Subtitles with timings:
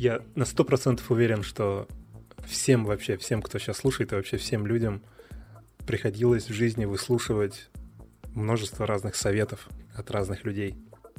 [0.00, 1.86] Я на сто процентов уверен, что
[2.46, 5.02] всем вообще, всем, кто сейчас слушает, и вообще всем людям
[5.86, 7.68] приходилось в жизни выслушивать
[8.32, 10.74] множество разных советов от разных людей.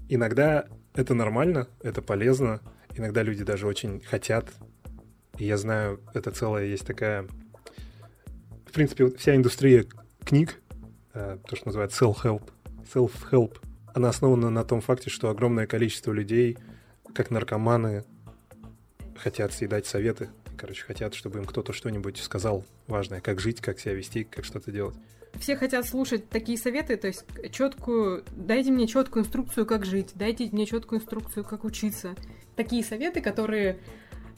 [0.10, 0.66] Иногда
[0.96, 2.60] это нормально, это полезно,
[2.96, 4.52] иногда люди даже очень хотят.
[5.38, 7.28] И я знаю, это целая есть такая...
[8.66, 9.86] В принципе, вся индустрия
[10.26, 10.60] книг,
[11.14, 12.50] э, то, что называется self-help,
[12.92, 13.60] self-help,
[13.94, 16.58] она основана на том факте, что огромное количество людей,
[17.14, 18.06] как наркоманы,
[19.22, 20.30] хотят съедать советы.
[20.58, 24.72] Короче, хотят, чтобы им кто-то что-нибудь сказал важное, как жить, как себя вести, как что-то
[24.72, 24.96] делать.
[25.40, 30.50] Все хотят слушать такие советы, то есть четкую, дайте мне четкую инструкцию, как жить, дайте
[30.52, 32.16] мне четкую инструкцию, как учиться.
[32.58, 33.80] Такие советы, которые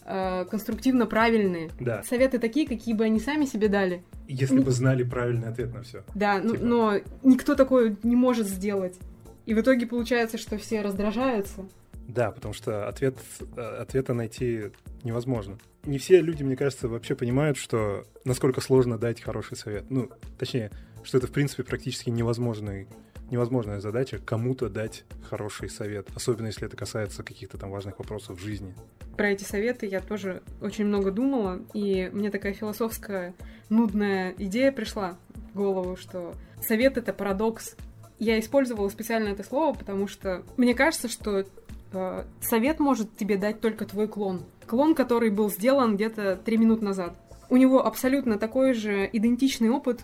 [0.05, 1.71] э, конструктивно правильные.
[1.79, 2.03] Да.
[2.03, 4.03] Советы такие, какие бы они сами себе дали.
[4.27, 6.03] Если бы знали правильный ответ на все.
[6.13, 6.65] Да, ну, Типа.
[6.65, 8.97] но никто такое не может сделать.
[9.45, 11.65] И в итоге получается, что все раздражаются.
[12.07, 13.15] Да, потому что ответ,
[13.55, 14.71] э, ответа найти
[15.03, 15.57] невозможно.
[15.85, 19.89] Не все люди, мне кажется, вообще понимают, что насколько сложно дать хороший совет.
[19.89, 20.71] Ну, точнее,
[21.03, 22.87] что это, в принципе, практически невозможный,
[23.29, 26.07] невозможная задача кому-то дать хороший совет.
[26.15, 28.73] Особенно, если это касается каких-то там важных вопросов в жизни.
[29.17, 33.33] Про эти советы я тоже очень много думала, и мне такая философская,
[33.69, 35.17] нудная идея пришла
[35.53, 36.33] в голову, что
[36.65, 37.75] совет— это парадокс.
[38.19, 41.45] Я использовала специально это слово, потому что мне кажется, что
[41.93, 44.43] э, совет может тебе дать только твой клон.
[44.65, 47.15] Клон, который был сделан где-то три минуты назад.
[47.49, 50.01] У него абсолютно такой же идентичный опыт,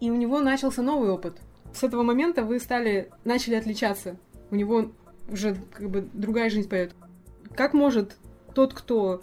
[0.00, 1.36] и у него начался новый опыт.
[1.72, 4.16] С этого момента вы стали, начали отличаться.
[4.50, 4.90] У него
[5.30, 6.94] уже как бы другая жизнь поет.
[7.54, 8.16] Как может
[8.54, 9.22] тот, кто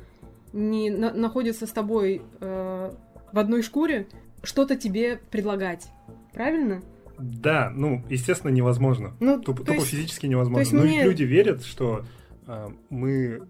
[0.53, 2.91] не на- находится с тобой э,
[3.31, 4.07] в одной шкуре,
[4.43, 5.88] что-то тебе предлагать?
[6.33, 6.81] Правильно?
[7.19, 9.15] Да, ну, естественно, невозможно.
[9.19, 10.59] Ну, Туп- то тупо есть- физически невозможно.
[10.61, 12.05] есть Но мне- люди верят, что
[12.45, 13.41] а, мы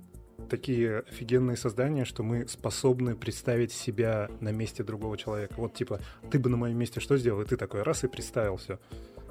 [0.49, 5.55] такие офигенные создания, что мы способны представить себя на месте другого человека.
[5.57, 5.99] Вот типа,
[6.31, 7.41] ты бы на моем месте что сделал?
[7.41, 8.79] И ты такой раз и представил все.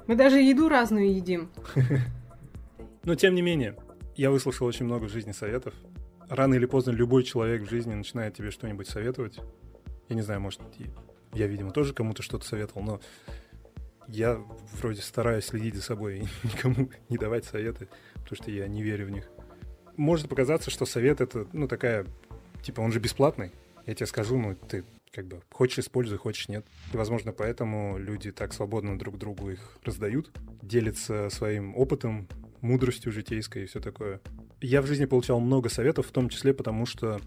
[0.05, 1.49] Мы даже еду разную едим.
[3.03, 3.75] Но тем не менее,
[4.15, 5.73] я выслушал очень много в жизни советов.
[6.29, 9.39] Рано или поздно любой человек в жизни начинает тебе что-нибудь советовать.
[10.09, 10.61] Я не знаю, может,
[11.33, 12.99] я, видимо, тоже кому-то что-то советовал, но
[14.07, 14.41] я
[14.73, 19.07] вроде стараюсь следить за собой и никому не давать советы, потому что я не верю
[19.07, 19.29] в них.
[19.95, 22.05] Может показаться, что совет это, ну, такая,
[22.61, 23.51] типа, он же бесплатный.
[23.85, 26.65] Я тебе скажу, ну, ты как бы хочешь используй, хочешь нет.
[26.93, 30.31] И, возможно, поэтому люди так свободно друг другу их раздают,
[30.61, 32.27] делятся своим опытом,
[32.61, 34.19] мудростью житейской и все такое.
[34.61, 37.19] Я в жизни получал много советов, в том числе потому, что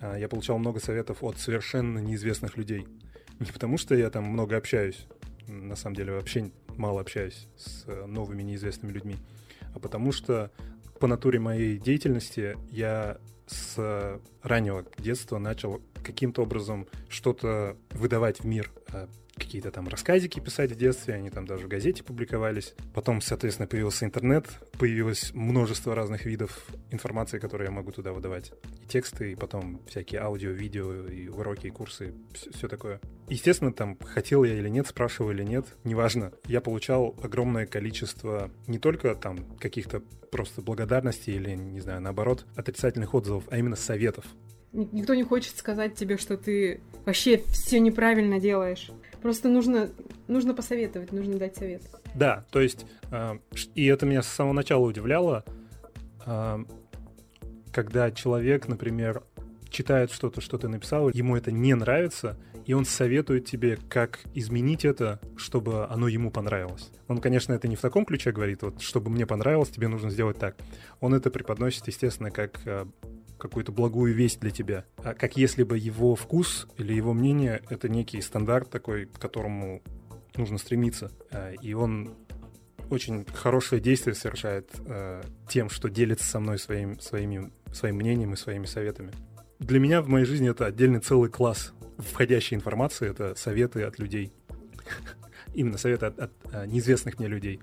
[0.00, 2.86] а, я получал много советов от совершенно неизвестных людей.
[3.38, 5.06] Не потому, что я там много общаюсь,
[5.46, 9.16] на самом деле вообще мало общаюсь с э, новыми неизвестными людьми,
[9.74, 10.50] а потому что
[11.00, 18.70] по натуре моей деятельности я с раннего детства начал каким-то образом что-то выдавать в мир.
[19.38, 22.74] Какие-то там рассказики писать в детстве, они там даже в газете публиковались.
[22.94, 24.46] Потом, соответственно, появился интернет,
[24.78, 28.52] появилось множество разных видов информации, которые я могу туда выдавать.
[28.82, 32.98] И тексты, и потом всякие аудио, видео, и уроки, и курсы, все такое.
[33.28, 36.32] Естественно, там, хотел я или нет, спрашивал или нет, неважно.
[36.46, 43.14] Я получал огромное количество не только там каких-то просто благодарностей или, не знаю, наоборот, отрицательных
[43.14, 44.24] отзывов, а именно советов.
[44.72, 48.90] Ник- Никто не хочет сказать тебе, что ты вообще все неправильно делаешь.
[49.22, 49.90] Просто нужно,
[50.28, 51.82] нужно посоветовать, нужно дать совет.
[52.14, 53.38] Да, то есть, э,
[53.74, 55.44] и это меня с самого начала удивляло,
[56.24, 56.64] э,
[57.72, 59.22] когда человек, например,
[59.70, 64.84] читает что-то, что ты написал, ему это не нравится, и он советует тебе, как изменить
[64.84, 66.90] это, чтобы оно ему понравилось.
[67.06, 70.38] Он, конечно, это не в таком ключе говорит, вот, чтобы мне понравилось, тебе нужно сделать
[70.38, 70.56] так.
[71.00, 72.86] Он это преподносит, естественно, как э,
[73.38, 74.84] какую-то благую весть для тебя.
[74.98, 79.82] А как если бы его вкус или его мнение— это некий стандарт такой, к которому
[80.36, 81.10] нужно стремиться.
[81.30, 82.14] А, И он
[82.90, 88.36] очень хорошее действие совершает э, тем, что делится со мной своим, своими, своим мнением и
[88.36, 89.12] своими советами.
[89.58, 94.32] Для меня в моей жизни это отдельный целый класс входящей информации, это советы от людей.
[95.54, 97.60] Именно советы от, от, а, неизвестных мне людей.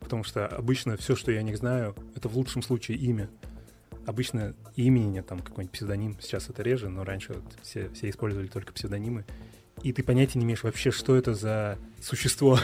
[0.00, 3.28] Потому что обычно все, что я них знаю, это в лучшем случае имя.
[4.08, 8.72] Обычно имени, там какой-нибудь псевдоним, сейчас это реже, но раньше вот все, все использовали только
[8.72, 9.26] псевдонимы.
[9.82, 12.58] И ты понятия не имеешь вообще, что это за существо.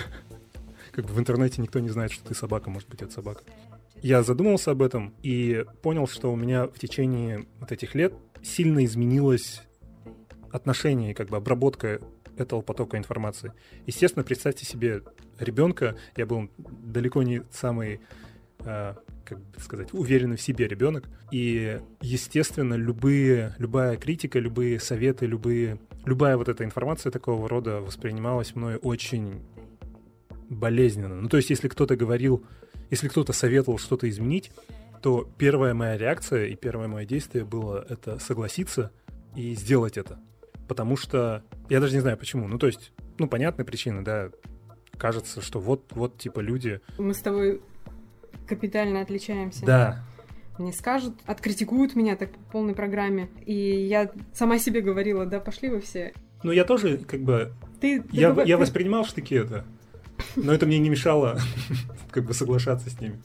[0.92, 3.42] Как бы в интернете никто не знает, что ты собака, может быть, это собака.
[4.00, 8.82] Я задумался об этом и понял, что у меня в течение вот этих лет сильно
[8.82, 9.60] изменилось
[10.50, 12.00] отношение как бы обработка
[12.38, 13.52] этого потока информации.
[13.84, 15.02] Естественно, представьте себе
[15.38, 18.00] ребенка, я был далеко не самый
[18.60, 18.94] э,
[19.24, 21.08] как сказать, уверенный в себе ребенок.
[21.30, 28.54] И, естественно, любые, любая критика, любые советы, любые, любая вот эта информация такого рода воспринималась
[28.54, 29.40] мной очень
[30.48, 31.20] болезненно.
[31.20, 32.44] Ну, то есть, если кто-то говорил,
[32.90, 34.52] если кто-то советовал что-то изменить,
[35.02, 38.90] то первая моя реакция и первое мое действие было это согласиться
[39.36, 40.18] и сделать это.
[40.68, 42.48] Потому что я даже не знаю почему.
[42.48, 44.30] Ну, то есть, ну, понятная причина, да.
[44.96, 46.80] Кажется, что вот, вот, типа, люди...
[46.98, 47.60] Мы с тобой
[48.46, 49.64] капитально отличаемся.
[49.66, 50.04] Да.
[50.58, 53.28] Мне скажут, откритикуют меня так по полной программе.
[53.44, 56.12] И я сама себе говорила, да пошли вы все.
[56.42, 57.52] Ну, я тоже, как бы...
[57.80, 59.64] Ты, ты я, бы- я ты- воспринимал штыки это,
[60.36, 61.38] но это мне не мешало
[62.10, 63.20] как бы соглашаться с ними.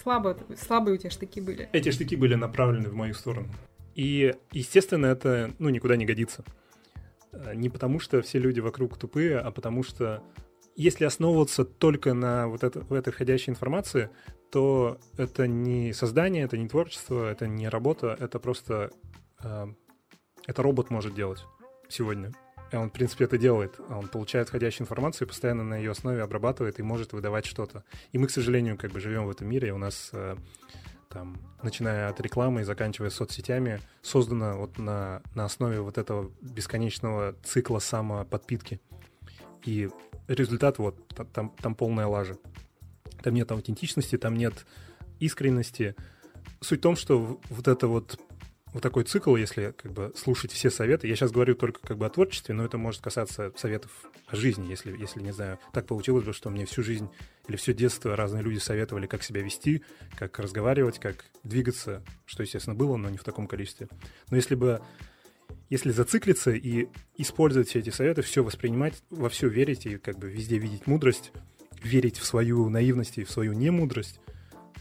[0.00, 1.68] Слабо, слабые у тебя штыки были.
[1.72, 3.48] Эти штыки были направлены в мою сторону.
[3.94, 6.44] И, естественно, это, ну, никуда не годится.
[7.32, 10.22] Э, Не потому, что все люди вокруг тупые, а потому что
[10.76, 14.10] если основываться только на вот это, в этой входящей информации,
[14.50, 18.90] то это не создание, это не творчество, это не работа, это просто...
[19.42, 19.66] э,
[20.46, 21.44] это робот может делать
[21.88, 22.32] сегодня.
[22.72, 23.78] И он, в принципе, это делает.
[23.90, 27.84] Он получает входящую информацию постоянно на ее основе обрабатывает и может выдавать что-то.
[28.12, 30.36] И мы, к сожалению, как бы живем в этом мире, и у нас э,
[31.10, 37.34] там, начиная от рекламы и заканчивая соцсетями, создано вот на, на основе вот этого бесконечного
[37.44, 38.80] цикла самоподпитки.
[39.66, 39.88] И
[40.28, 42.36] результат вот, та- там, там полная лажа.
[43.22, 44.66] Там нет аутентичности, там нет
[45.20, 45.94] искренности.
[46.60, 48.18] Суть в том, что вот это вот
[48.72, 52.06] вот такой цикл, если как бы слушать все советы, я сейчас говорю только как бы
[52.06, 53.90] о творчестве, но это может касаться советов
[54.26, 57.10] о жизни, если, если не знаю, так получилось бы, что мне всю жизнь
[57.48, 59.82] или все детство разные люди советовали, как себя вести,
[60.16, 63.88] как разговаривать, как двигаться, что, естественно, было, но не в таком количестве.
[64.30, 64.80] Но если бы
[65.72, 70.30] если зациклиться и использовать все эти советы, все воспринимать, во все верить и как бы
[70.30, 71.32] везде видеть мудрость,
[71.82, 74.20] верить в свою наивность и в свою немудрость,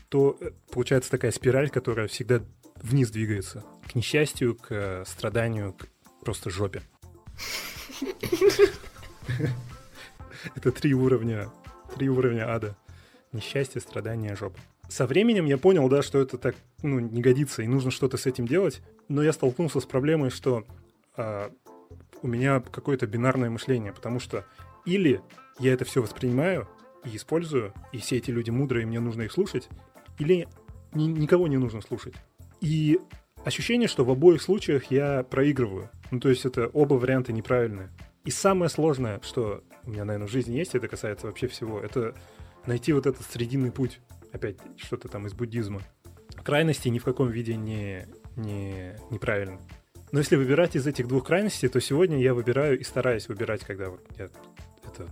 [0.10, 2.42] то э, получается такая спираль, которая всегда
[2.76, 3.64] вниз двигается.
[3.90, 5.88] К несчастью, к э, страданию, к
[6.26, 6.82] просто жопе.
[10.56, 11.48] Это три уровня,
[11.96, 12.76] три уровня ада.
[13.32, 14.60] Несчастье, страдание, жопа.
[14.90, 16.54] Со временем я понял, да, что это так,
[16.84, 20.66] ну, не годится, и нужно что-то с этим делать, но я столкнулся с проблемой, что
[21.18, 24.46] у меня какое-то бинарное мышление, потому что
[24.86, 25.22] или
[25.60, 26.68] я это все воспринимаю
[27.04, 29.69] и использую, и все эти люди мудрые, мне нужно их слушать,
[30.19, 30.48] или
[30.94, 32.16] ни- никого не нужно слушать.
[32.60, 33.00] И
[33.44, 35.90] ощущение, что в обоих случаях я проигрываю.
[36.12, 37.90] Ну, то есть это оба варианта неправильные.
[38.24, 42.14] И самое сложное, что у меня, наверное, в жизни есть, это касается вообще всего, это
[42.68, 44.00] найти вот этот срединный путь.
[44.31, 45.81] Опять что-то там из буддизма.
[46.44, 49.60] Крайности ни в каком виде не, не, неправильно.
[50.12, 53.90] Но если выбирать из этих двух крайностей, то сегодня я выбираю и стараюсь выбирать, когда
[53.90, 54.25] вот я
[54.84, 55.08] это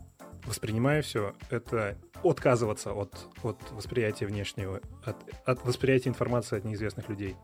[0.45, 3.13] воспринимаю все, это отказываться от,
[3.43, 5.15] от восприятия внешнего, от,
[5.45, 7.35] от восприятия информации от неизвестных людей.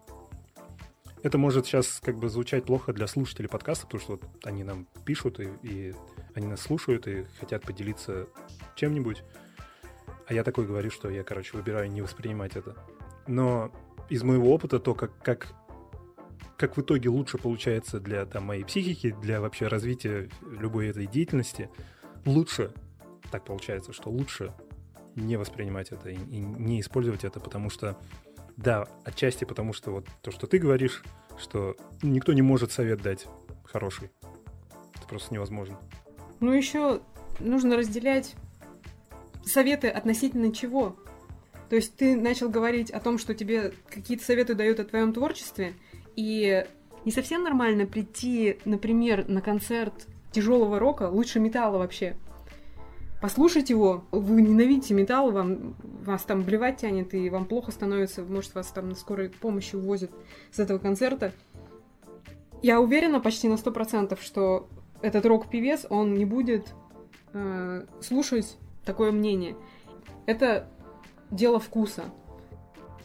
[1.24, 4.86] Это может сейчас как бы звучать плохо для слушателей подкаста, потому что вот они нам
[5.06, 5.96] пишут, и, и
[6.36, 8.28] они нас слушают, и хотят поделиться
[8.76, 9.24] чем-нибудь.
[10.28, 12.76] А я такой говорю, что я, короче, выбираю не воспринимать это.
[13.28, 13.72] Но
[14.10, 15.48] из моего опыта то, как, как,
[16.58, 21.70] как в итоге лучше получается для там, моей психики, для вообще развития любой этой деятельности,
[22.26, 22.72] лучше,
[23.32, 24.54] так получается, что лучше
[25.16, 27.98] не воспринимать это и, и не использовать это, потому что,
[28.58, 31.04] да, отчасти потому что вот то, что ты говоришь,
[31.38, 33.28] что никто не может совет дать
[33.66, 34.12] хороший.
[34.96, 35.80] Это просто невозможно.
[36.40, 37.02] Ну, еще
[37.40, 38.36] нужно разделять
[39.46, 40.96] советы относительно чего.
[41.70, 45.74] То есть ты начал говорить о том, что тебе какие-то советы дают о твоем творчестве,
[46.16, 46.66] и
[47.06, 52.16] не совсем нормально прийти, например, на концерт тяжелого рока, лучше металла вообще.
[53.22, 58.54] Послушать его, вы ненавидите металл, вам, вас там блевать тянет, и вам плохо становится, может,
[58.56, 60.12] вас там на скорой помощи увозят
[60.52, 61.32] с этого концерта.
[62.62, 64.68] Я уверена почти на 100%, что
[65.02, 66.74] этот рок-певец, он не будет
[67.34, 69.56] э, слушать такое мнение.
[70.26, 70.68] Это
[71.32, 72.06] дело вкуса.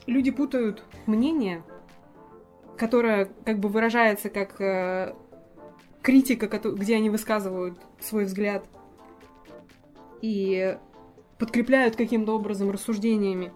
[0.07, 1.63] Люди путают мнение,
[2.81, 5.15] которое как бы выражается как э,
[6.01, 8.65] критика, где они высказывают свой взгляд
[10.23, 10.79] и
[11.37, 13.53] подкрепляют каким-то образом рассуждениями,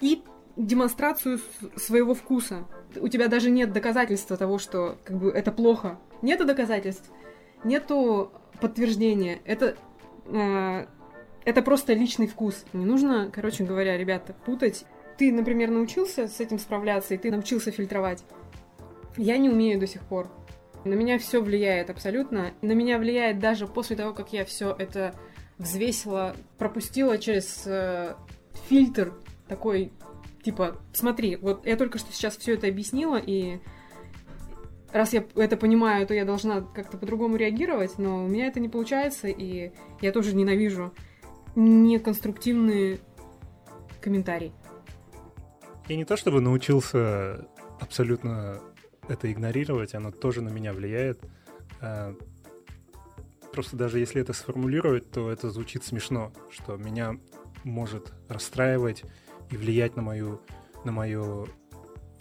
[0.00, 0.22] и
[0.56, 1.40] демонстрацию
[1.74, 2.68] своего вкуса.
[3.00, 5.98] У тебя даже нет доказательства того, что как бы это плохо.
[6.22, 7.10] Нету доказательств,
[7.64, 9.40] нету подтверждения.
[9.44, 9.76] Это
[10.26, 10.86] э,
[11.44, 12.64] это просто личный вкус.
[12.72, 14.84] Не нужно, короче говоря, ребята, путать.
[15.22, 18.24] Ты, например, научился с этим справляться, и ты научился фильтровать.
[19.16, 20.26] Я не умею до сих пор.
[20.84, 22.54] На меня все влияет абсолютно.
[22.60, 25.14] На меня влияет даже после того, как я все это
[25.58, 28.16] взвесила, пропустила через э,
[28.68, 29.14] фильтр
[29.46, 29.92] такой,
[30.42, 33.60] типа, смотри, вот я только что сейчас все это объяснила, и
[34.92, 38.68] раз я это понимаю, то я должна как-то по-другому реагировать, но у меня это не
[38.68, 40.92] получается, и я тоже ненавижу
[41.54, 42.98] неконструктивные
[44.00, 44.52] комментарии.
[45.88, 47.46] Я не то чтобы научился
[47.80, 48.60] абсолютно
[49.08, 51.20] это игнорировать, оно тоже на меня влияет.
[51.80, 52.14] А,
[53.52, 57.16] просто даже если это сформулировать, то это звучит смешно, что меня
[57.64, 59.04] может расстраивать
[59.50, 60.40] и влиять на мою
[60.84, 61.46] на мое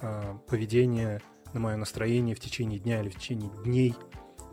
[0.01, 1.20] э, поведение,
[1.53, 3.96] на мое настроение в течение дня или в течение дней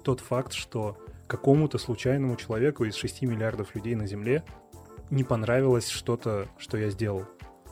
[0.03, 0.97] тот факт, что
[1.27, 4.45] какому-то случайному человеку из 6 миллиардов людей на Земле
[5.11, 7.27] не понравилось что-то, что я сделал.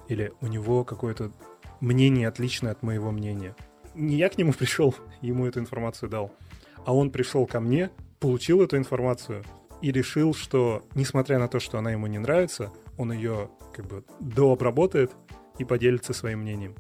[0.09, 1.33] Или у него какое-то
[1.81, 3.55] мнение отличное от моего мнения.
[3.95, 6.33] Не я к нему пришел, ему эту информацию дал,
[6.85, 9.45] а он пришел ко мне, получил эту информацию
[9.83, 14.05] и решил, что, несмотря на то, что она ему не нравится, он ее как бы
[14.21, 15.13] дообработает
[15.59, 16.75] и поделится своим мнением.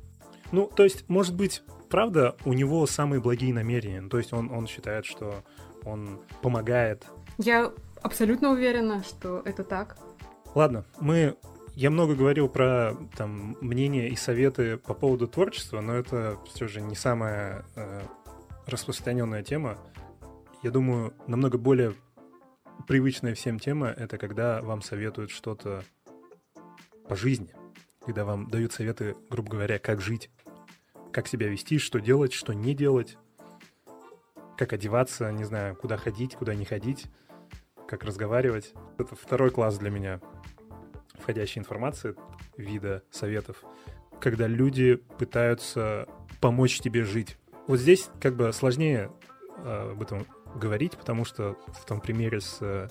[0.52, 4.00] Ну, то есть, может быть, правда, у него самые благие намерения.
[4.00, 5.42] Ну, то есть он, он считает, что
[5.84, 7.04] он помогает.
[7.38, 9.96] Я абсолютно уверена, что это так.
[10.54, 11.36] Ладно, мы...
[11.76, 16.80] Я много говорил про там, мнения и советы по поводу творчества, но это все же
[16.80, 18.00] не самая э,
[18.64, 19.76] распространенная тема.
[20.62, 21.92] Я думаю, намного более
[22.88, 25.84] привычная всем тема— это когда вам советуют что-то
[27.10, 27.50] по жизни,
[28.06, 30.30] когда вам дают советы, грубо говоря, как жить,
[31.12, 33.18] как себя вести, что делать, что не делать,
[34.56, 37.04] как одеваться, не знаю, куда ходить, куда не ходить,
[37.86, 38.72] как разговаривать.
[38.96, 40.22] Это второй класс для меня
[41.26, 42.14] входящей информации,
[42.56, 43.64] вида советов,
[44.20, 46.06] когда люди пытаются
[46.40, 47.36] помочь тебе жить.
[47.66, 49.10] Вот здесь как бы сложнее
[49.58, 52.88] э, об этом говорить, потому что в том примере с э,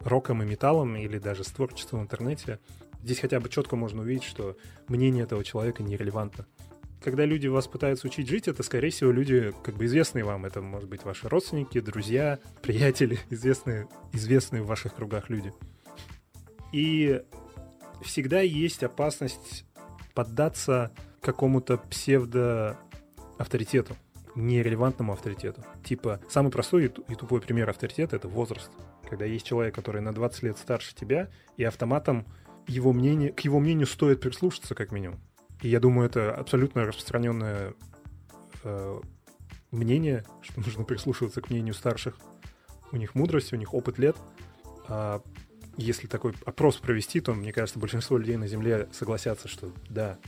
[0.00, 2.60] роком и металлом или даже с творчеством в интернете
[3.02, 6.44] здесь хотя бы четко можно увидеть, что мнение этого человека нерелевантно.
[7.02, 10.44] Когда люди вас пытаются учить жить, это, скорее всего, люди как бы известные вам.
[10.44, 15.50] Это, может быть, ваши родственники, друзья, приятели, известные, известные в ваших кругах люди.
[16.72, 17.22] И
[18.02, 19.64] всегда есть опасность
[20.14, 23.96] поддаться какому-то псевдо-авторитету
[24.34, 25.64] нерелевантному авторитету.
[25.84, 28.70] Типа, самый простой и тупой пример авторитета— это возраст.
[29.08, 32.26] Когда есть человек, который на 20 лет старше тебя, и автоматом
[32.66, 35.20] его мнение, к его мнению стоит прислушаться, как минимум.
[35.62, 37.74] И я думаю, это абсолютно распространенное
[38.64, 39.00] э,
[39.70, 42.16] мнение, что нужно прислушиваться к мнению старших.
[42.92, 44.16] У них мудрость, у них опыт лет.
[44.88, 45.22] А
[45.76, 50.18] если такой опрос провести, то, мне кажется, большинство людей на Земле согласятся, что да,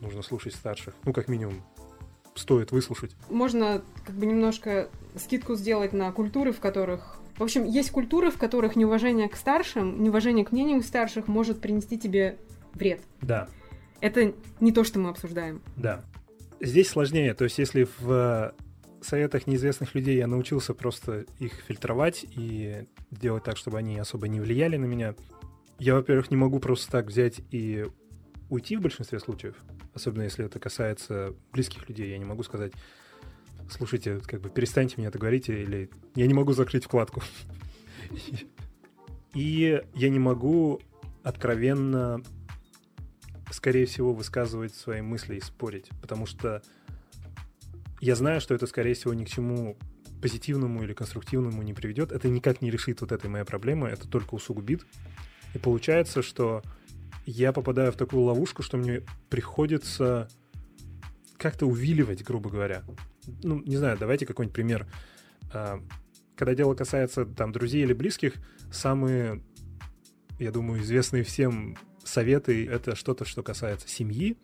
[0.00, 0.94] нужно слушать старших.
[1.04, 1.62] Ну, как минимум,
[2.34, 3.16] стоит выслушать.
[3.30, 7.18] Можно как бы немножко скидку сделать на культуры, в которых...
[7.36, 11.98] В общем, есть культуры, в которых неуважение к старшим, неуважение к мнению старших может принести
[11.98, 12.38] тебе
[12.72, 13.00] вред.
[13.20, 13.48] Да.
[14.00, 15.62] Это не то, что мы обсуждаем.
[15.76, 16.02] Да.
[16.60, 17.34] Здесь сложнее.
[17.34, 18.54] То есть, если в
[19.02, 24.40] советах неизвестных людей я научился просто их фильтровать и делать так, чтобы они особо не
[24.40, 25.14] влияли на меня,
[25.78, 27.86] я, во-первых, не могу просто так взять и
[28.48, 29.56] уйти в большинстве случаев
[29.96, 32.10] особенно если это касается близких людей.
[32.10, 32.72] Я не могу сказать,
[33.70, 37.22] слушайте, как бы перестаньте мне это говорить, или я не могу закрыть вкладку.
[39.34, 40.80] И я не могу
[41.22, 42.22] откровенно,
[43.50, 46.62] скорее всего, высказывать свои мысли и спорить, потому что
[48.00, 49.76] я знаю, что это, скорее всего, ни к чему
[50.20, 52.12] позитивному или конструктивному не приведет.
[52.12, 54.86] Это никак не решит вот этой моей проблемы, это только усугубит.
[55.54, 56.62] И получается, что
[57.26, 60.28] я попадаю в такую ловушку, что мне приходится
[61.36, 62.82] как-то увиливать, грубо говоря.
[63.42, 64.86] Ну, не знаю, давайте какой-нибудь пример.
[65.52, 65.80] А,
[66.36, 68.34] когда дело касается там друзей или близких,
[68.70, 69.42] самые,
[70.38, 74.36] я думаю, известные всем советы— это что-то, что касается семьи,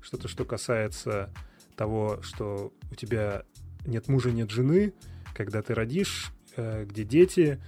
[0.00, 1.32] что-то, что касается
[1.78, 3.44] того, что у тебя
[3.86, 4.92] нет мужа, нет жены,
[5.34, 7.58] когда ты родишь, э, где дети,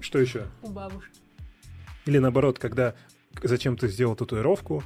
[0.00, 0.46] что еще?
[0.62, 1.20] У бабушки.
[2.06, 2.94] Или наоборот, когда
[3.42, 4.82] зачем ты сделал татуировку.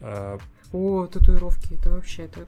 [0.00, 0.38] А...
[0.72, 2.46] О, татуировки, это вообще это.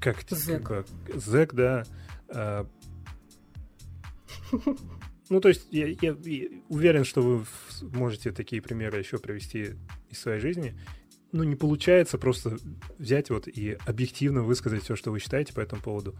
[0.00, 0.58] Как Зэк.
[0.58, 1.84] Типа, зэк, да.
[2.28, 2.66] А...
[5.28, 7.46] Ну, то есть я, я, я уверен, что вы
[7.92, 9.76] можете такие примеры еще привести
[10.08, 10.74] из своей жизни.
[11.32, 12.58] Ну, не получается просто
[12.98, 16.14] взять вот и объективно высказать все, что вы считаете по этому поводу.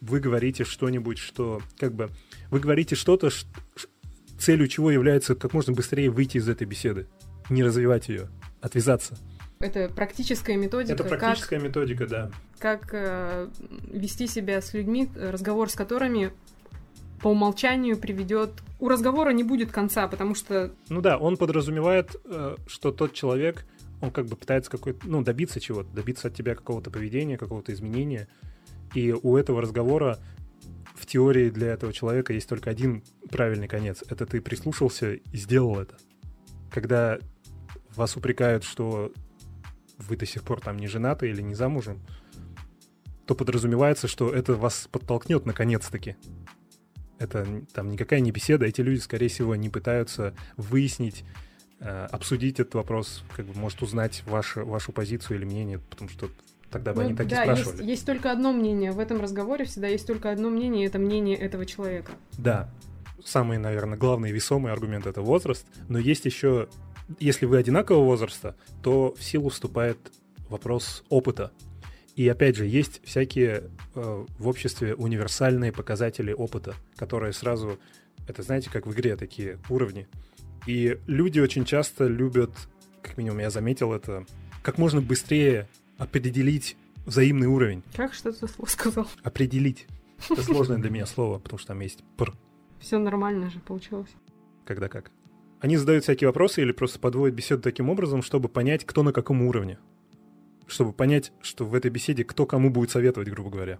[0.00, 2.10] Вы говорите что-нибудь, что как бы
[2.50, 3.30] вы говорите что-то,
[4.38, 7.06] целью чего является как можно быстрее выйти из этой беседы,
[7.50, 8.28] не развивать ее,
[8.60, 9.16] отвязаться.
[9.60, 10.94] Это практическая методика.
[10.94, 12.30] Это практическая как, методика, да.
[12.58, 13.48] Как э,
[13.92, 16.32] вести себя с людьми, разговор с которыми
[17.22, 18.50] по умолчанию приведет...
[18.80, 20.72] У разговора не будет конца, потому что...
[20.88, 23.64] Ну да, он подразумевает, э, что тот человек,
[24.02, 28.28] он как бы пытается какой-то, ну, добиться чего-то, добиться от тебя какого-то поведения, какого-то изменения.
[28.94, 30.18] И у этого разговора
[30.96, 34.02] в теории для этого человека есть только один правильный конец.
[34.10, 35.96] Это ты прислушался и сделал это.
[36.70, 37.18] Когда
[37.94, 39.12] вас упрекают, что
[39.98, 42.02] вы до сих пор там не женаты или не замужем,
[43.26, 46.16] то подразумевается, что это вас подтолкнет наконец-таки.
[47.20, 51.24] Это там никакая не беседа, эти люди, скорее всего, не пытаются выяснить,
[51.84, 56.28] обсудить этот вопрос, как бы, может, узнать вашу, вашу позицию или мнение, потому что
[56.70, 57.76] тогда бы Ну, они так да, и спрашивали.
[57.78, 58.92] Есть, есть только одно мнение.
[58.92, 62.12] В этом разговоре всегда есть только одно мнение, и это мнение этого человека.
[62.38, 62.70] Да,
[63.24, 66.68] самый, наверное, главный весомый аргумент это возраст, но есть еще,
[67.18, 69.98] если вы одинакового возраста, то в силу вступает
[70.48, 71.52] вопрос опыта.
[72.14, 77.78] И опять же, есть всякие э, в обществе универсальные показатели опыта, которые сразу,
[78.28, 80.06] это знаете, как в игре такие уровни.
[80.66, 82.50] И люди очень часто любят,
[83.02, 84.24] как минимум я заметил это,
[84.62, 87.82] как можно быстрее определить взаимный уровень.
[87.94, 89.08] Как что ты слово сказал?
[89.22, 89.86] Определить.
[90.30, 92.32] Это сложное для меня слово, потому что там есть пр.
[92.80, 94.10] Все нормально же получилось.
[94.64, 95.10] когда как.
[95.60, 99.42] Они задают всякие вопросы или просто подводят беседу таким образом, чтобы понять, кто на каком
[99.42, 99.78] уровне.
[100.66, 103.78] Чтобы понять, что в этой беседе кто кому будет советовать, грубо говоря.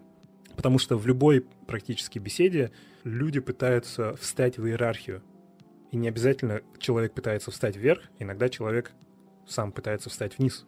[0.54, 2.70] Потому что в любой практически беседе
[3.02, 5.22] люди пытаются встать в иерархию.
[5.92, 8.92] И не обязательно человек пытается встать вверх, иногда человек
[9.46, 10.66] сам пытается встать вниз.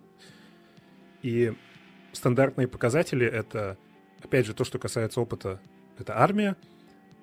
[1.22, 1.52] И
[2.12, 3.76] стандартные показатели— это,
[4.22, 5.60] опять же, то, что касается опыта.
[5.98, 6.56] Это армия,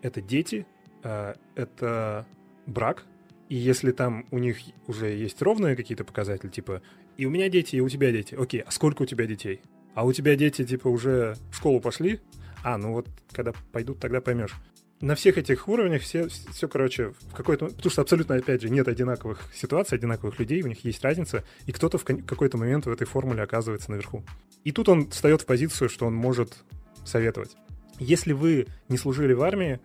[0.01, 0.65] это дети,
[1.03, 2.25] э, это
[2.65, 3.05] брак.
[3.49, 6.81] И если там у них уже есть ровные какие-то показатели, типа
[7.17, 8.35] и у меня дети, и у тебя дети.
[8.35, 9.61] Окей, а сколько у тебя детей?
[9.93, 12.19] А у тебя дети, типа, уже в школу пошли?
[12.63, 14.55] А, ну вот, когда пойдут, тогда поймешь.
[15.01, 17.67] На всех этих уровнях все, все, короче, в какой-то...
[17.67, 21.71] Потому что абсолютно, опять же, нет одинаковых ситуаций, одинаковых людей, у них есть разница, и
[21.71, 24.23] кто-то в какой-то момент в этой формуле оказывается наверху.
[24.63, 26.55] И тут он встает в позицию, что он может
[27.03, 27.55] советовать.
[27.97, 29.79] Если вы не служили в армии,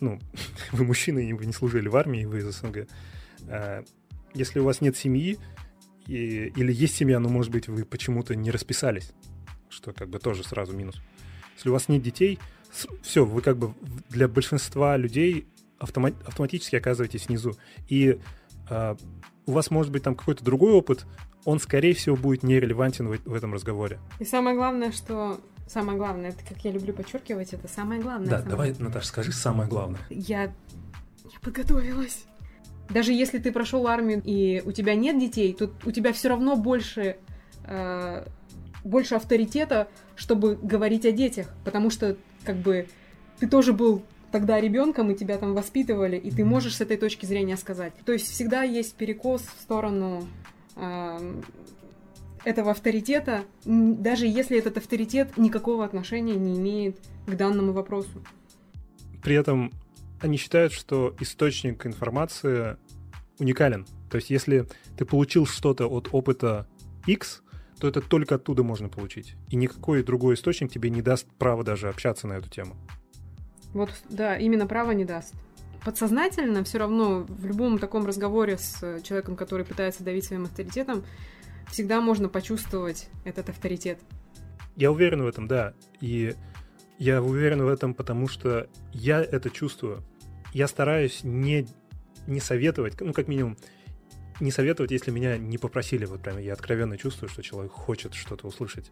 [0.00, 0.20] ну,
[0.72, 2.86] вы мужчины, и вы не служили в армии, вы из СНГ,
[3.48, 3.82] э,
[4.34, 5.38] если у вас нет семьи,
[6.06, 9.12] и, или есть семья, но, может быть, вы почему-то не расписались,
[9.70, 11.00] что как бы тоже сразу минус.
[11.56, 12.38] Если у вас нет детей,
[13.02, 13.74] все, вы как бы
[14.08, 15.46] для большинства людей
[15.78, 17.52] автома- автоматически оказываетесь внизу.
[17.88, 18.18] И
[18.68, 18.96] э,
[19.46, 21.06] у вас может быть там какой-то другой опыт,
[21.44, 23.98] он, скорее всего, будет нерелевантен в, в этом разговоре.
[24.18, 25.40] И самое главное, что...
[25.66, 28.42] Самое главное, это, как я люблю подчеркивать, это самое главное.
[28.42, 30.00] самое- Наташа, скажи самое главное.
[30.10, 32.24] Я не подготовилась.
[32.88, 36.56] Даже если ты прошел армию и у тебя нет детей, то у тебя все равно
[36.56, 37.18] больше,
[37.66, 38.26] э,
[38.82, 41.46] больше авторитета, чтобы говорить о детях.
[41.64, 42.88] Потому что, как бы,
[43.38, 47.26] ты тоже был тогда ребенком, и тебя там воспитывали, и ты можешь с этой точки
[47.26, 47.92] зрения сказать.
[48.04, 50.26] То есть всегда есть перекос в сторону
[50.76, 51.40] э,
[52.44, 58.22] этого авторитета, даже если этот авторитет никакого отношения не имеет к данному вопросу.
[59.22, 59.72] При этом
[60.20, 62.76] они считают, что источник информации
[63.38, 63.86] уникален.
[64.10, 66.66] То есть если ты получил что-то от опыта
[67.06, 67.42] X,
[67.80, 69.34] то это только оттуда можно получить.
[69.48, 72.76] И никакой другой источник тебе не даст права даже общаться на эту тему.
[73.72, 75.34] Вот, да, именно право не даст.
[75.84, 81.04] Подсознательно все равно в любом таком разговоре с э, человеком, который пытается давить своим авторитетом,
[81.70, 83.98] всегда можно почувствовать этот авторитет.
[84.76, 85.72] Я уверен в этом, да.
[86.00, 86.34] И
[86.98, 90.02] я уверен в этом, потому что я это чувствую.
[90.52, 91.66] Я стараюсь не,
[92.26, 93.56] не советовать, ну, как минимум,
[94.40, 96.04] не советовать, если меня не попросили.
[96.04, 98.90] Вот прям я откровенно чувствую, что человек хочет что-то услышать.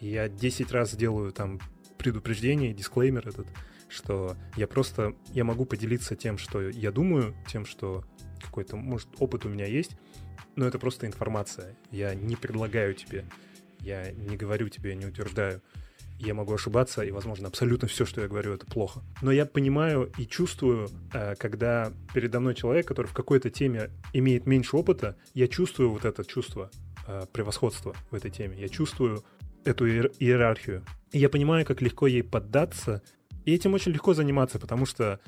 [0.00, 1.60] Я 10 раз делаю там
[1.98, 3.46] предупреждение, дисклеймер этот,
[3.88, 8.04] что я просто, я могу поделиться тем, что я думаю, тем, что
[8.40, 9.92] какой-то, может, опыт у меня есть,
[10.56, 11.76] но это просто информация.
[11.90, 13.24] Я не предлагаю тебе,
[13.80, 15.62] я не говорю тебе, не утверждаю.
[16.24, 19.02] Я могу ошибаться, и, возможно, абсолютно все, что я говорю, это плохо.
[19.22, 24.46] Но я понимаю и чувствую, э, когда передо мной человек, который в какой-то теме имеет
[24.46, 26.70] меньше опыта, я чувствую вот это чувство
[27.08, 28.56] э, превосходства в этой теме.
[28.56, 29.24] Я чувствую
[29.64, 30.84] эту иер- иерархию.
[31.10, 33.02] И я понимаю, как легко ей поддаться.
[33.44, 35.18] И этим очень легко заниматься, потому что,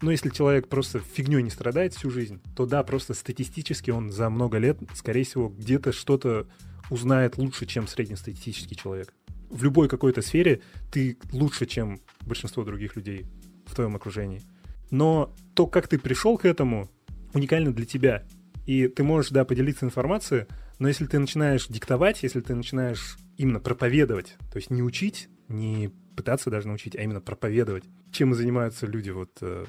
[0.00, 4.30] ну, если человек просто фигней не страдает всю жизнь, то да, просто статистически он за
[4.30, 6.46] много лет, скорее всего, где-то что-то
[6.88, 9.12] узнает лучше, чем среднестатистический человек.
[9.50, 13.26] В любой какой-то сфере ты лучше, чем большинство других людей
[13.66, 14.42] в твоем окружении.
[14.90, 16.90] Но то, как ты пришел к этому,
[17.34, 18.24] уникально для тебя.
[18.66, 20.46] И ты можешь, да, поделиться информацией,
[20.78, 25.90] но если ты начинаешь диктовать, если ты начинаешь именно проповедовать, то есть не учить, не
[26.16, 29.64] пытаться даже научить, а именно проповедовать, чем и занимаются люди вот э,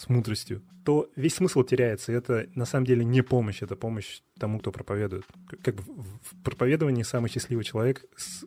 [0.00, 2.12] с мудростью, то весь смысл теряется.
[2.12, 5.26] И это на самом деле не помощь, это помощь тому, кто проповедует.
[5.62, 8.04] Как бы в проповедовании самый счастливый человек,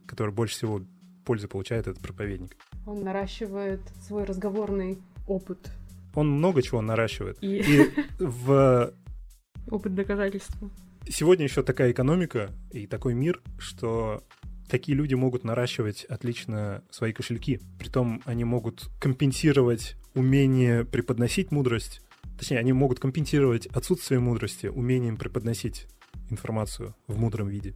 [0.07, 0.81] который больше всего
[1.25, 2.57] пользы получает, это проповедник.
[2.87, 5.69] Он наращивает свой разговорный опыт.
[6.15, 7.37] Он много чего наращивает.
[7.41, 8.93] И, и в...
[9.69, 10.69] Опыт доказательства.
[11.07, 14.23] Сегодня еще такая экономика и такой мир, что
[14.69, 17.59] такие люди могут наращивать отлично свои кошельки.
[17.77, 22.01] Притом они могут компенсировать умение преподносить мудрость.
[22.37, 25.87] Точнее, они могут компенсировать отсутствие мудрости умением преподносить
[26.29, 27.73] информацию в мудром виде.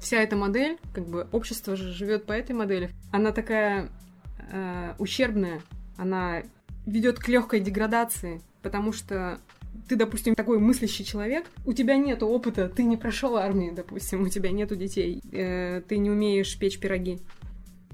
[0.00, 3.90] Вся эта модель, как бы общество же живет по этой модели, она такая
[4.50, 5.60] э, ущербная,
[5.96, 6.42] она
[6.86, 9.40] ведет к легкой деградации, потому что
[9.88, 14.28] ты, допустим, такой мыслящий человек, у тебя нет опыта, ты не прошел армию, допустим, у
[14.28, 17.18] тебя нету детей, э, ты не умеешь печь пироги.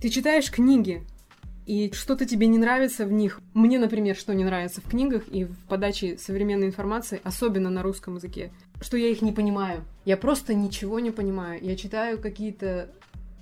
[0.00, 1.02] Ты читаешь книги,
[1.66, 3.40] и что-то тебе не нравится в них.
[3.52, 8.14] Мне, например, что не нравится в книгах и в подаче современной информации, особенно на русском
[8.14, 9.82] языке, что я их не понимаю.
[10.04, 11.58] Я просто ничего не понимаю.
[11.62, 12.88] Я читаю какие-то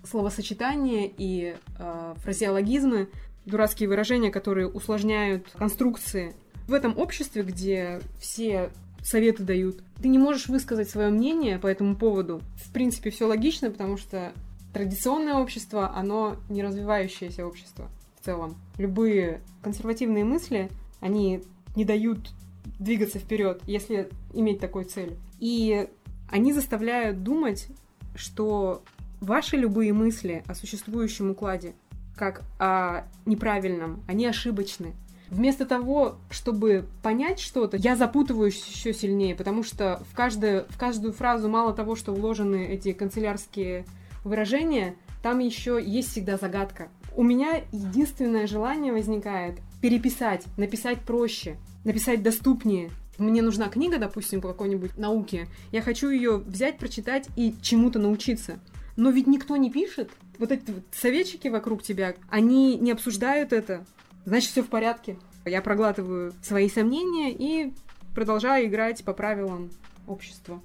[0.04, 3.08] словосочетания и э, фразеологизмы,
[3.44, 6.34] дурацкие выражения, которые усложняют конструкции.
[6.66, 8.70] В этом обществе, где все
[9.02, 12.40] советы дают, ты не можешь высказать свое мнение по этому поводу.
[12.56, 14.32] В принципе, все логично, потому что
[14.72, 17.90] традиционное общество, оно не развивающееся общество
[18.24, 18.56] целом.
[18.78, 21.42] Любые консервативные мысли, они
[21.76, 22.32] не дают
[22.78, 25.16] двигаться вперед, если иметь такой цель.
[25.38, 25.88] И
[26.30, 27.68] они заставляют думать,
[28.14, 28.82] что
[29.20, 31.74] ваши любые мысли о существующем укладе
[32.16, 34.94] как о неправильном, они ошибочны.
[35.30, 41.12] Вместо того, чтобы понять что-то, я запутываюсь еще сильнее, потому что в, каждую, в каждую
[41.12, 43.84] фразу мало того, что вложены эти канцелярские
[44.22, 46.88] выражения, там еще есть всегда загадка.
[47.16, 52.90] У меня единственное желание возникает переписать, написать проще, написать доступнее.
[53.18, 55.46] Мне нужна книга, допустим, по какой-нибудь науке.
[55.70, 58.58] Я хочу ее взять, прочитать и чему-то научиться.
[58.96, 60.10] Но ведь никто не пишет.
[60.38, 63.86] Вот эти вот советчики вокруг тебя, они не обсуждают это.
[64.24, 65.16] Значит, все в порядке.
[65.44, 67.72] Я проглатываю свои сомнения и
[68.12, 69.70] продолжаю играть по правилам
[70.08, 70.60] общества.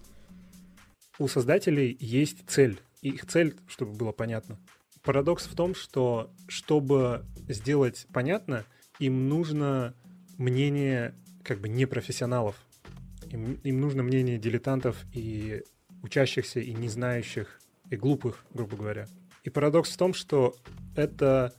[1.19, 2.79] У создателей есть цель.
[3.01, 4.57] И их цель, чтобы было понятно.
[5.03, 8.65] Парадокс в том, что чтобы сделать понятно,
[8.99, 9.93] им нужно
[10.37, 12.55] мнение как бы непрофессионалов.
[13.31, 15.63] Им, им нужно мнение дилетантов и
[16.03, 17.59] учащихся, и не знающих,
[17.89, 19.07] и глупых, грубо говоря.
[19.43, 20.55] И парадокс в том, что
[20.95, 21.53] это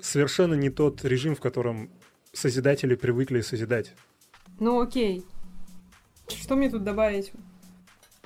[0.00, 1.90] совершенно не тот режим, в котором
[2.32, 3.94] созидатели привыкли созидать.
[4.58, 5.24] Ну окей.
[6.28, 7.32] Что мне тут добавить?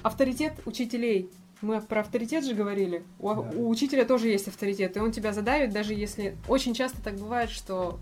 [0.02, 1.30] Авторитет учителей.
[1.66, 3.02] Мы про авторитет же говорили.
[3.18, 3.40] У, да.
[3.40, 6.36] у учителя тоже есть авторитет, и он тебя задавит, даже если...
[6.46, 7.98] Очень часто так бывает, что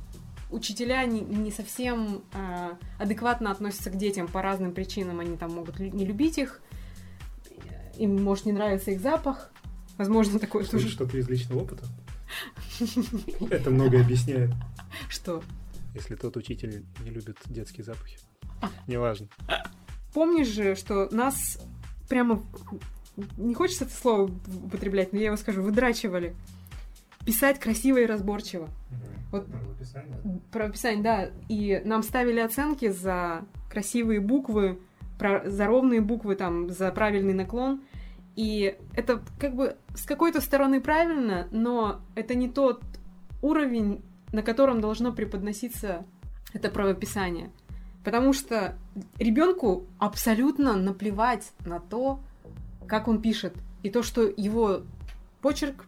[0.50, 5.20] учителя не, не совсем э, адекватно относятся к детям по разным причинам.
[5.20, 6.60] Они там могут не любить их,
[7.96, 9.50] им может не нравиться их запах.
[9.96, 10.90] Возможно, такое тоже.
[10.90, 11.86] Что-то из личного опыта?
[13.48, 14.50] Это многое объясняет.
[15.08, 15.42] Что?
[15.94, 18.18] Если тот учитель не любит детские запахи.
[18.86, 19.28] Неважно.
[20.12, 21.58] Помнишь же, что нас
[22.10, 22.42] прямо...
[23.36, 24.30] Не хочется это слово
[24.64, 25.62] употреблять, но я его скажу.
[25.62, 26.34] Выдрачивали.
[27.24, 28.68] Писать красиво и разборчиво.
[29.30, 29.46] Вот,
[30.52, 31.30] про описание, да.
[31.48, 34.78] И нам ставили оценки за красивые буквы,
[35.18, 37.82] про, за ровные буквы, там, за правильный наклон.
[38.36, 42.82] И это как бы с какой-то стороны правильно, но это не тот
[43.42, 46.04] уровень, на котором должно преподноситься
[46.52, 47.50] это правописание.
[48.04, 48.76] Потому что
[49.18, 52.20] ребенку абсолютно наплевать на то,
[52.86, 53.54] как он пишет.
[53.82, 54.82] И то, что его
[55.40, 55.86] почерк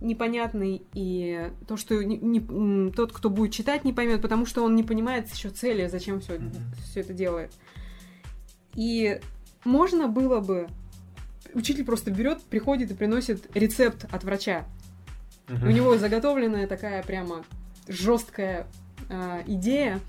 [0.00, 4.74] непонятный, и то, что не, не, тот, кто будет читать, не поймет, потому что он
[4.74, 6.74] не понимает еще цели, зачем все, mm-hmm.
[6.84, 7.52] все это делает.
[8.74, 9.20] И
[9.64, 10.68] можно было бы
[11.54, 14.64] учитель просто берет, приходит и приносит рецепт от врача.
[15.46, 15.68] Uh-huh.
[15.68, 17.44] У него заготовленная такая прямо
[17.88, 18.66] жесткая
[19.08, 20.00] э, идея.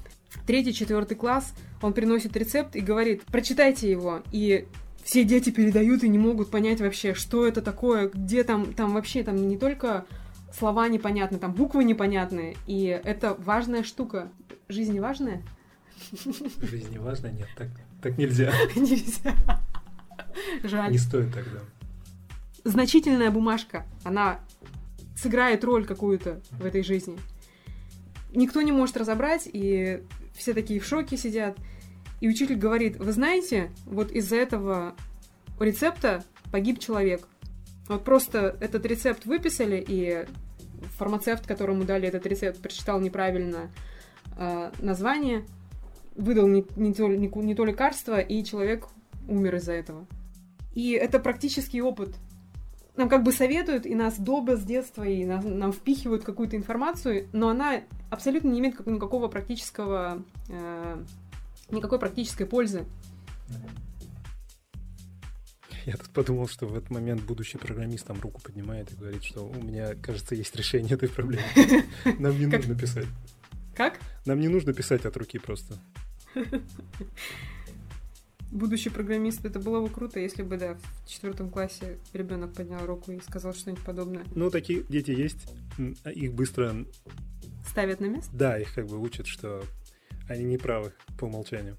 [0.47, 4.23] Третий, четвертый класс, он приносит рецепт и говорит, прочитайте его.
[4.31, 4.67] И
[5.03, 9.23] все дети передают и не могут понять вообще, что это такое, где там, там вообще
[9.23, 10.05] там не только
[10.57, 12.55] слова непонятны, там буквы непонятные.
[12.67, 14.29] И это важная штука.
[14.69, 15.43] Жизнь важная?
[16.61, 17.31] Жизнь важная?
[17.31, 17.67] Нет, так,
[18.01, 18.53] так нельзя.
[18.75, 19.35] Нельзя.
[20.63, 20.91] Жаль.
[20.91, 21.59] Не стоит тогда.
[22.63, 24.39] Значительная бумажка, она
[25.15, 27.17] сыграет роль какую-то в этой жизни.
[28.33, 30.01] Никто не может разобрать, и
[30.33, 31.57] все такие в шоке сидят.
[32.23, 34.95] И учитель говорит, вы знаете, вот из-за этого
[35.59, 37.27] рецепта погиб человек.
[37.89, 40.25] Вот просто этот рецепт выписали, и
[40.97, 43.69] фармацевт, которому дали этот рецепт, прочитал неправильно
[44.37, 45.45] э, название,
[46.15, 48.87] выдал не, не, то, не, не то лекарство, и человек
[49.27, 50.07] умер из-за этого.
[50.73, 52.15] И это практический опыт.
[52.95, 57.27] Нам как бы советуют, и нас долго с детства, и нас, нам впихивают какую-то информацию,
[57.33, 61.03] но она абсолютно не имеет никакого практического, э,
[61.73, 62.85] никакой практической пользы.
[65.85, 69.45] Я тут подумал, что в этот момент будущий программист там руку поднимает и говорит, что
[69.45, 71.43] у меня, кажется, есть решение этой проблемы.
[72.19, 73.07] Нам не нужно писать.
[73.75, 73.99] Как?
[74.25, 75.77] Нам не нужно писать от руки просто.
[78.51, 83.11] Будущий программист, это было бы круто, если бы, да, в четвертом классе ребенок поднял руку
[83.11, 84.23] и сказал что-нибудь подобное.
[84.35, 85.47] Ну, такие дети есть,
[86.05, 86.85] их быстро...
[87.67, 88.29] Ставят на место?
[88.31, 89.63] Да, их как бы учат, что
[90.27, 91.77] они не правы по умолчанию.